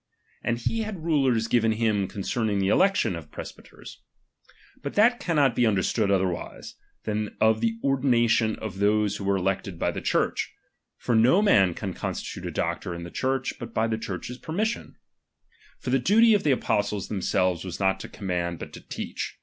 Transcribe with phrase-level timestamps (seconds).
[0.43, 4.01] And he had rules given him concerning the election of presbyters.
[4.81, 5.11] But RELIGION.
[5.11, 9.35] 'tliat cannot be imderstood otherwise, than of the or 1 dinatioQ of those who were
[9.35, 10.51] elected by the Church;'
[11.01, 14.95] ^ for no man can coostitDte a doctor in the Church, bat by the Church's permis^ou.
[15.77, 19.37] For the doty of ihe apostles themselves was not to command, but to teach.